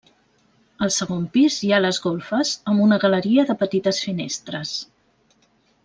Al 0.85 0.91
segon 0.95 1.27
pis 1.35 1.57
hi 1.67 1.69
ha 1.73 1.81
les 1.85 1.99
golfes 2.07 2.55
amb 2.73 2.87
una 2.87 2.99
galeria 3.07 3.47
de 3.51 3.57
petites 3.63 4.01
finestres. 4.07 4.77